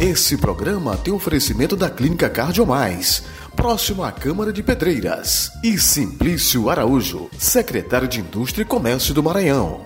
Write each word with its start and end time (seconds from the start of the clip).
Esse 0.00 0.36
programa 0.36 0.96
tem 0.96 1.12
oferecimento 1.12 1.74
da 1.74 1.90
Clínica 1.90 2.30
Cardiomais, 2.30 3.24
próximo 3.56 4.04
à 4.04 4.12
Câmara 4.12 4.52
de 4.52 4.62
Pedreiras, 4.62 5.50
e 5.64 5.76
Simplício 5.76 6.70
Araújo, 6.70 7.28
secretário 7.36 8.06
de 8.06 8.20
Indústria 8.20 8.62
e 8.62 8.64
Comércio 8.64 9.12
do 9.12 9.24
Maranhão. 9.24 9.84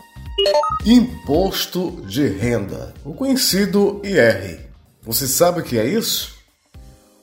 Imposto 0.84 2.02
de 2.06 2.28
Renda, 2.28 2.92
o 3.06 3.14
conhecido 3.14 4.02
IR. 4.04 4.68
Você 5.02 5.26
sabe 5.26 5.60
o 5.60 5.64
que 5.64 5.78
é 5.78 5.86
isso? 5.86 6.34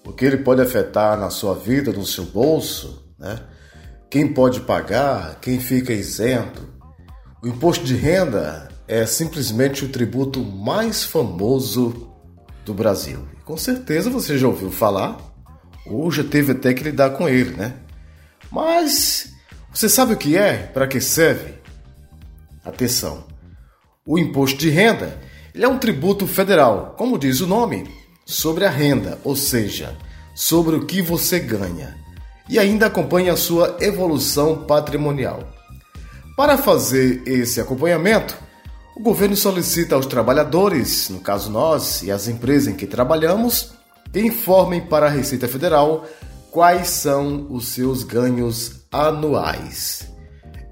O 0.04 0.12
que 0.12 0.26
ele 0.26 0.38
pode 0.38 0.60
afetar 0.60 1.16
na 1.16 1.30
sua 1.30 1.54
vida, 1.54 1.94
no 1.94 2.08
seu 2.08 2.26
bolso, 2.26 3.06
né? 3.20 3.40
Quem 4.10 4.34
pode 4.34 4.62
pagar, 4.62 5.40
quem 5.40 5.60
fica 5.60 5.94
isento. 5.94 6.68
O 7.44 7.48
imposto 7.48 7.86
de 7.86 7.96
renda 7.96 8.68
é 8.88 9.06
simplesmente 9.06 9.86
o 9.86 9.90
tributo 9.90 10.44
mais 10.44 11.04
famoso 11.04 12.09
do 12.66 12.74
Brasil. 12.74 13.28
Com 13.46 13.58
certeza 13.58 14.10
você 14.10 14.38
já 14.38 14.48
ouviu 14.48 14.72
falar, 14.72 15.18
ou 15.86 16.12
já 16.12 16.24
teve 16.24 16.52
até 16.52 16.74
que 16.74 16.84
lidar 16.84 17.12
com 17.12 17.28
ele, 17.28 17.52
né? 17.56 17.76
Mas 18.52 19.34
você 19.74 19.90
sabe 19.90 20.14
o 20.14 20.18
que 20.18 20.38
é? 20.38 20.58
Para 20.58 20.88
que 20.88 21.02
serve? 21.02 21.54
Atenção! 22.64 23.26
O 24.06 24.18
imposto 24.18 24.58
de 24.58 24.70
renda 24.70 25.20
ele 25.54 25.66
é 25.66 25.68
um 25.68 25.78
tributo 25.78 26.28
federal, 26.28 26.96
como 26.98 27.18
diz 27.18 27.42
o 27.42 27.48
nome, 27.48 27.90
sobre 28.26 28.66
a 28.66 28.70
renda, 28.70 29.20
ou 29.24 29.36
seja, 29.36 29.98
sobre 30.36 30.76
o 30.76 30.86
que 30.86 31.02
você 31.02 31.40
ganha, 31.40 31.98
e 32.48 32.60
ainda 32.60 32.86
acompanha 32.86 33.34
a 33.34 33.38
sua 33.38 33.78
evolução 33.82 34.64
patrimonial. 34.66 35.52
Para 36.38 36.58
fazer 36.58 37.24
esse 37.26 37.60
acompanhamento, 37.60 38.38
o 39.00 39.02
governo 39.02 39.36
solicita 39.36 39.96
aos 39.96 40.06
trabalhadores, 40.06 41.10
no 41.10 41.22
caso 41.22 41.50
nós 41.50 42.04
e 42.04 42.12
as 42.12 42.28
empresas 42.28 42.68
em 42.68 42.76
que 42.76 42.86
trabalhamos, 42.86 43.72
que 44.12 44.20
informem 44.20 44.82
para 44.82 45.06
a 45.06 45.10
Receita 45.10 45.48
Federal 45.48 46.06
quais 46.52 46.90
são 46.90 47.48
os 47.50 47.70
seus 47.70 48.04
ganhos 48.04 48.82
anuais. 48.92 50.12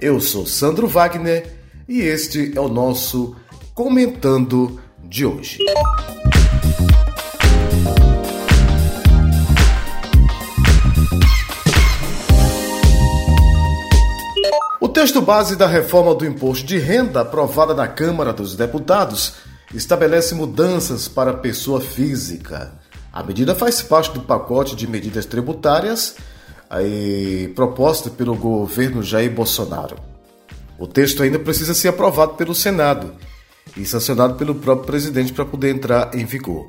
Eu 0.02 0.20
sou 0.20 0.46
Sandro 0.46 0.88
Wagner 0.88 1.58
e 1.88 2.02
este 2.02 2.52
é 2.54 2.60
o 2.60 2.68
nosso 2.68 3.34
Comentando 3.74 4.78
de 5.06 5.26
hoje. 5.26 5.60
Texto 15.00 15.22
base 15.22 15.56
da 15.56 15.68
reforma 15.68 16.16
do 16.16 16.26
imposto 16.26 16.66
de 16.66 16.80
renda 16.80 17.22
aprovada 17.22 17.72
na 17.76 17.88
Câmara 17.88 18.34
dos 18.34 18.56
Deputados 18.56 19.34
estabelece 19.72 20.34
mudanças 20.34 21.08
para 21.08 21.30
a 21.30 21.38
pessoa 21.38 21.80
física. 21.80 22.72
A 23.14 23.22
medida 23.22 23.54
faz 23.54 23.80
parte 23.80 24.12
do 24.12 24.22
pacote 24.22 24.76
de 24.76 24.88
medidas 24.88 25.28
tributárias 25.28 26.16
aí, 26.68 27.54
proposta 27.56 28.10
pelo 28.10 28.34
governo 28.34 29.04
Jair 29.04 29.30
Bolsonaro. 29.30 29.98
O 30.80 30.88
texto 30.88 31.22
ainda 31.22 31.38
precisa 31.38 31.76
ser 31.76 31.90
aprovado 31.90 32.34
pelo 32.34 32.56
Senado 32.56 33.14
e 33.78 33.86
sancionado 33.86 34.34
pelo 34.34 34.56
próprio 34.56 34.88
presidente 34.88 35.32
para 35.32 35.46
poder 35.46 35.76
entrar 35.76 36.10
em 36.16 36.26
vigor. 36.26 36.66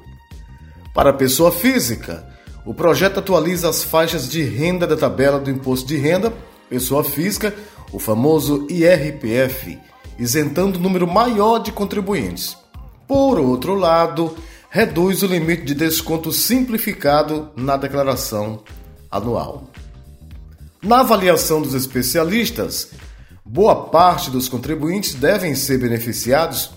Para 0.94 1.10
a 1.10 1.14
pessoa 1.14 1.50
física, 1.50 2.28
o 2.66 2.74
projeto 2.74 3.20
atualiza 3.20 3.70
as 3.70 3.82
faixas 3.82 4.28
de 4.28 4.42
renda 4.42 4.86
da 4.86 4.98
tabela 4.98 5.40
do 5.40 5.50
imposto 5.50 5.88
de 5.88 5.96
renda 5.96 6.30
pessoa 6.68 7.02
física 7.02 7.54
o 7.92 7.98
famoso 7.98 8.66
IRPF, 8.68 9.78
isentando 10.18 10.78
o 10.78 10.82
número 10.82 11.06
maior 11.06 11.58
de 11.58 11.72
contribuintes. 11.72 12.56
Por 13.06 13.38
outro 13.38 13.74
lado, 13.74 14.36
reduz 14.68 15.22
o 15.22 15.26
limite 15.26 15.62
de 15.62 15.74
desconto 15.74 16.30
simplificado 16.30 17.50
na 17.56 17.76
declaração 17.76 18.62
anual. 19.10 19.64
Na 20.82 21.00
avaliação 21.00 21.62
dos 21.62 21.74
especialistas, 21.74 22.90
boa 23.44 23.86
parte 23.86 24.30
dos 24.30 24.48
contribuintes 24.48 25.14
devem 25.14 25.54
ser 25.54 25.78
beneficiados 25.78 26.70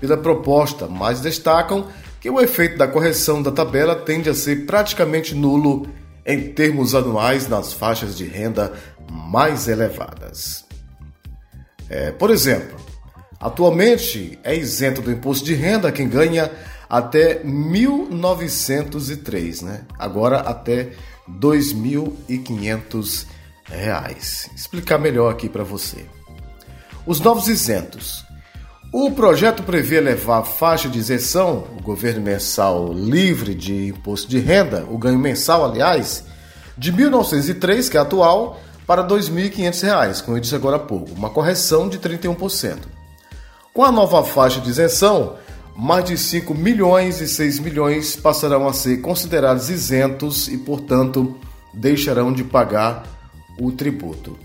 pela 0.00 0.16
proposta, 0.16 0.86
mas 0.86 1.20
destacam 1.20 1.86
que 2.20 2.28
o 2.28 2.40
efeito 2.40 2.76
da 2.76 2.86
correção 2.86 3.42
da 3.42 3.50
tabela 3.50 3.94
tende 3.94 4.28
a 4.28 4.34
ser 4.34 4.66
praticamente 4.66 5.34
nulo 5.34 5.88
em 6.26 6.52
termos 6.52 6.94
anuais 6.94 7.48
nas 7.48 7.72
faixas 7.72 8.16
de 8.16 8.24
renda 8.24 8.72
mais 9.10 9.68
elevadas. 9.68 10.64
É, 11.88 12.10
por 12.12 12.30
exemplo, 12.30 12.78
atualmente 13.40 14.38
é 14.42 14.54
isento 14.54 15.02
do 15.02 15.12
imposto 15.12 15.44
de 15.44 15.54
renda 15.54 15.92
quem 15.92 16.08
ganha 16.08 16.50
até 16.88 17.42
1.903, 17.42 19.62
né? 19.62 19.82
Agora 19.98 20.40
até 20.40 20.92
2.500 21.28 23.26
reais. 23.64 24.48
Explicar 24.54 24.98
melhor 24.98 25.32
aqui 25.32 25.48
para 25.48 25.64
você. 25.64 26.04
Os 27.06 27.20
novos 27.20 27.48
isentos. 27.48 28.24
O 28.92 29.10
projeto 29.10 29.64
prevê 29.64 30.00
levar 30.00 30.38
a 30.38 30.44
faixa 30.44 30.88
de 30.88 30.98
isenção, 30.98 31.66
o 31.76 31.82
governo 31.82 32.20
mensal 32.20 32.92
livre 32.92 33.52
de 33.52 33.88
imposto 33.88 34.28
de 34.28 34.38
renda, 34.38 34.86
o 34.88 34.96
ganho 34.96 35.18
mensal, 35.18 35.64
aliás, 35.64 36.24
de 36.78 36.92
1903, 36.92 37.88
que 37.88 37.96
é 37.96 38.00
atual, 38.00 38.60
para 38.86 39.02
R$ 39.02 39.08
2.500, 39.08 40.22
como 40.22 40.36
eu 40.36 40.40
disse 40.40 40.54
agora 40.54 40.76
há 40.76 40.80
pouco, 40.80 41.12
uma 41.12 41.30
correção 41.30 41.88
de 41.88 41.98
31%. 41.98 42.78
Com 43.72 43.84
a 43.84 43.90
nova 43.90 44.22
faixa 44.22 44.60
de 44.60 44.70
isenção, 44.70 45.36
mais 45.76 46.04
de 46.04 46.16
5 46.16 46.54
milhões 46.54 47.20
e 47.20 47.26
6 47.26 47.58
milhões 47.58 48.14
passarão 48.14 48.68
a 48.68 48.72
ser 48.72 49.00
considerados 49.00 49.70
isentos 49.70 50.48
e, 50.48 50.58
portanto, 50.58 51.36
deixarão 51.72 52.32
de 52.32 52.44
pagar 52.44 53.04
o 53.58 53.72
tributo. 53.72 54.38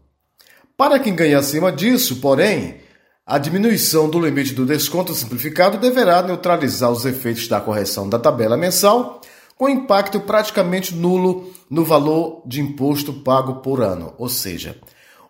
Para 0.77 0.99
quem 0.99 1.13
ganha 1.13 1.37
acima 1.37 1.69
disso, 1.69 2.21
porém, 2.21 2.81
a 3.25 3.37
diminuição 3.37 4.09
do 4.09 4.19
limite 4.19 4.53
do 4.53 4.65
desconto 4.65 5.13
simplificado 5.13 5.77
deverá 5.77 6.21
neutralizar 6.21 6.91
os 6.91 7.05
efeitos 7.05 7.47
da 7.47 7.61
correção 7.61 8.09
da 8.09 8.19
tabela 8.19 8.57
mensal, 8.57 9.21
com 9.57 9.69
impacto 9.69 10.19
praticamente 10.19 10.93
nulo 10.93 11.51
no 11.69 11.85
valor 11.85 12.41
de 12.45 12.59
imposto 12.59 13.13
pago 13.13 13.55
por 13.61 13.81
ano, 13.81 14.13
ou 14.17 14.27
seja, 14.27 14.77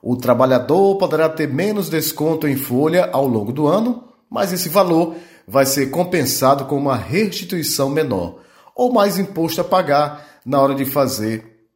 o 0.02 0.18
trabalhador 0.18 0.98
poderá 0.98 1.30
ter 1.30 1.48
menos 1.48 1.88
desconto 1.88 2.48
em 2.48 2.58
folha 2.58 3.10
ao 3.14 3.28
longo 3.28 3.54
do 3.54 3.68
ano, 3.68 4.04
mas 4.30 4.52
esse 4.52 4.70
valor 4.70 5.16
vai 5.48 5.66
ser 5.66 5.92
compensado 5.92 6.66
com 6.66 6.78
uma 6.78 6.96
restituição 6.96 7.90
menor 7.90 8.40
ou 8.76 8.92
mais 8.92 9.20
imposto 9.20 9.62
a 9.62 9.64
pagar 9.64 10.26
na 10.44 10.60
hora 10.60 10.74
de 10.74 10.84
fazer 10.84 11.68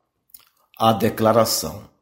a 0.79 0.93
declaração. 0.93 1.96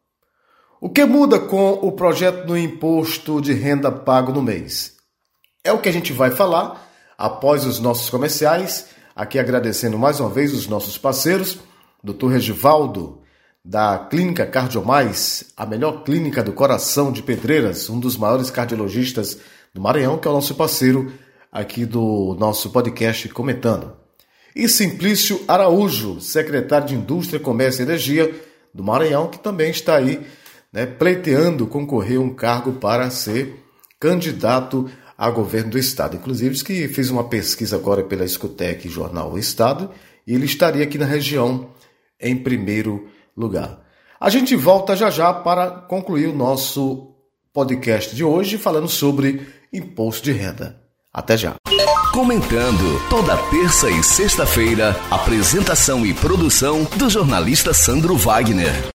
O 0.81 0.89
que 0.89 1.05
muda 1.05 1.39
com 1.39 1.71
o 1.71 1.91
projeto 1.93 2.45
do 2.45 2.57
imposto 2.57 3.39
de 3.39 3.53
renda 3.53 3.89
pago 3.89 4.33
no 4.33 4.41
mês? 4.41 4.93
É 5.63 5.71
o 5.71 5.79
que 5.79 5.87
a 5.87 5.91
gente 5.91 6.11
vai 6.11 6.31
falar 6.31 6.91
após 7.17 7.65
os 7.65 7.79
nossos 7.79 8.09
comerciais. 8.09 8.87
Aqui 9.15 9.39
agradecendo 9.39 9.97
mais 9.97 10.19
uma 10.19 10.29
vez 10.29 10.53
os 10.53 10.67
nossos 10.67 10.97
parceiros, 10.97 11.59
Dr. 12.03 12.27
Regivaldo, 12.27 13.21
da 13.63 13.97
Clínica 13.97 14.45
Cardiomais, 14.45 15.45
a 15.55 15.65
melhor 15.65 16.03
clínica 16.03 16.43
do 16.43 16.51
coração 16.51 17.09
de 17.09 17.23
Pedreiras, 17.23 17.89
um 17.89 17.97
dos 17.97 18.17
maiores 18.17 18.51
cardiologistas 18.51 19.39
do 19.73 19.79
Maranhão, 19.79 20.17
que 20.17 20.27
é 20.27 20.31
o 20.31 20.33
nosso 20.33 20.55
parceiro 20.55 21.13
aqui 21.49 21.85
do 21.85 22.35
nosso 22.37 22.69
podcast 22.69 23.29
comentando. 23.29 23.95
E 24.53 24.67
Simplício 24.67 25.41
Araújo, 25.47 26.19
secretário 26.19 26.87
de 26.87 26.95
Indústria, 26.95 27.39
Comércio 27.39 27.81
e 27.81 27.85
Energia 27.85 28.35
do 28.73 28.83
Maranhão, 28.83 29.29
que 29.29 29.39
também 29.39 29.71
está 29.71 29.95
aí 29.95 30.21
né, 30.75 30.85
pleiteando 30.85 31.65
concorrer 31.65 32.19
um 32.19 32.35
cargo 32.35 32.73
para 32.73 33.09
ser 33.09 33.63
candidato 33.97 34.89
a 35.17 35.29
governo 35.29 35.71
do 35.71 35.79
Estado. 35.79 36.17
Inclusive, 36.17 36.61
que 36.61 36.89
fez 36.89 37.09
uma 37.09 37.23
pesquisa 37.23 37.77
agora 37.77 38.03
pela 38.03 38.25
Escutec 38.25 38.89
Jornal 38.89 39.31
o 39.31 39.39
Estado, 39.39 39.89
e 40.27 40.35
ele 40.35 40.43
estaria 40.43 40.83
aqui 40.83 40.97
na 40.97 41.05
região 41.05 41.69
em 42.19 42.35
primeiro 42.35 43.07
lugar. 43.37 43.79
A 44.19 44.29
gente 44.29 44.53
volta 44.55 44.97
já 44.97 45.09
já 45.09 45.33
para 45.33 45.71
concluir 45.71 46.27
o 46.27 46.35
nosso 46.35 47.15
podcast 47.53 48.13
de 48.13 48.25
hoje 48.25 48.57
falando 48.57 48.89
sobre 48.89 49.47
imposto 49.71 50.25
de 50.25 50.33
renda. 50.33 50.81
Até 51.13 51.37
já. 51.37 51.55
Comentando 52.11 53.09
toda 53.09 53.37
terça 53.49 53.89
e 53.89 54.03
sexta-feira, 54.03 54.95
apresentação 55.09 56.05
e 56.05 56.13
produção 56.13 56.83
do 56.97 57.09
jornalista 57.09 57.73
Sandro 57.73 58.17
Wagner. 58.17 58.94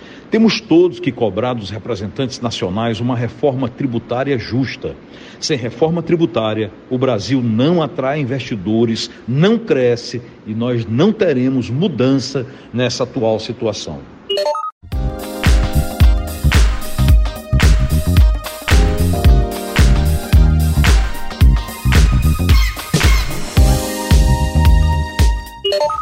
Temos 0.31 0.61
todos 0.61 1.01
que 1.01 1.11
cobrar 1.11 1.53
dos 1.53 1.69
representantes 1.69 2.39
nacionais 2.39 3.01
uma 3.01 3.17
reforma 3.17 3.67
tributária 3.67 4.39
justa. 4.39 4.95
Sem 5.41 5.57
reforma 5.57 6.01
tributária, 6.01 6.71
o 6.89 6.97
Brasil 6.97 7.43
não 7.43 7.83
atrai 7.83 8.21
investidores, 8.21 9.11
não 9.27 9.57
cresce 9.57 10.21
e 10.47 10.55
nós 10.55 10.85
não 10.85 11.11
teremos 11.11 11.69
mudança 11.69 12.47
nessa 12.73 13.03
atual 13.03 13.41
situação. 13.41 13.99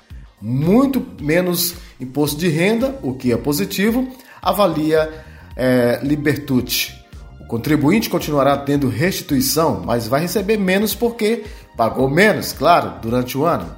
muito 0.41 1.05
menos 1.21 1.75
imposto 1.99 2.39
de 2.39 2.49
renda, 2.49 2.97
o 3.03 3.15
que 3.15 3.33
é 3.33 3.37
positivo, 3.37 4.07
avalia 4.41 5.25
é, 5.57 5.99
Libertucci. 6.03 6.95
O 7.41 7.47
contribuinte 7.47 8.11
continuará 8.11 8.57
tendo 8.57 8.89
restituição, 8.89 9.83
mas 9.85 10.07
vai 10.07 10.21
receber 10.21 10.59
menos 10.59 10.95
porque 10.95 11.45
pagou 11.77 12.11
menos, 12.11 12.53
claro, 12.53 13.01
durante 13.01 13.39
o 13.39 13.45
ano. 13.45 13.75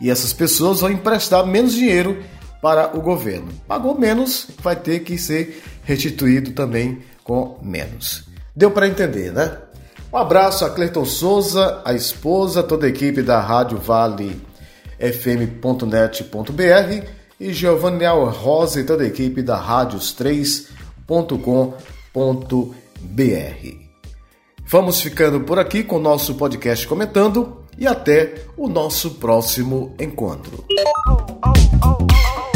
E 0.00 0.10
essas 0.10 0.32
pessoas 0.32 0.80
vão 0.80 0.90
emprestar 0.90 1.46
menos 1.46 1.74
dinheiro 1.74 2.22
para 2.62 2.96
o 2.96 3.00
governo. 3.00 3.48
Pagou 3.66 3.98
menos, 3.98 4.48
vai 4.62 4.76
ter 4.76 5.00
que 5.00 5.18
ser 5.18 5.62
restituído 5.84 6.52
também 6.52 7.00
com 7.24 7.58
menos. 7.62 8.24
Deu 8.54 8.70
para 8.70 8.86
entender, 8.88 9.32
né? 9.32 9.58
Um 10.12 10.16
abraço 10.16 10.64
a 10.64 10.70
Cleiton 10.70 11.04
Souza, 11.04 11.80
a 11.84 11.94
esposa, 11.94 12.62
toda 12.62 12.86
a 12.86 12.88
equipe 12.88 13.22
da 13.22 13.40
Rádio 13.40 13.78
Vale 13.78 14.40
FM.net.br 14.98 15.82
e 17.40 17.52
Giovanni 17.52 18.04
Rosa 18.06 18.80
e 18.80 18.84
toda 18.84 19.02
a 19.02 19.06
equipe 19.06 19.42
da 19.42 19.56
Rádios3.com.br. 21.08 22.72
Vamos 24.66 25.00
ficando 25.00 25.40
por 25.40 25.58
aqui 25.58 25.82
com 25.82 25.96
o 25.96 26.00
nosso 26.00 26.34
podcast 26.34 26.86
comentando 26.86 27.64
e 27.78 27.86
até 27.86 28.46
o 28.56 28.68
nosso 28.68 29.12
próximo 29.12 29.94
encontro. 29.98 30.64
Oh, 31.08 31.16
oh. 31.86 32.51